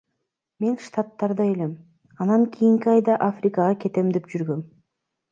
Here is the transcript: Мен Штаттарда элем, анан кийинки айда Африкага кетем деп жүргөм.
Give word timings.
Мен 0.63 0.75
Штаттарда 0.85 1.43
элем, 1.49 1.75
анан 2.25 2.43
кийинки 2.55 2.89
айда 2.93 3.17
Африкага 3.27 3.75
кетем 3.83 4.09
деп 4.17 4.33
жүргөм. 4.33 4.65